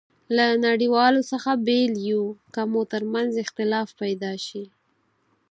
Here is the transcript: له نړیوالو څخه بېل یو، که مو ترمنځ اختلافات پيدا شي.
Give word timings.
له 0.35 0.45
نړیوالو 0.67 1.21
څخه 1.31 1.51
بېل 1.67 1.93
یو، 2.09 2.23
که 2.53 2.61
مو 2.71 2.81
ترمنځ 2.93 3.31
اختلافات 3.43 3.97
پيدا 4.01 4.33
شي. 4.45 4.63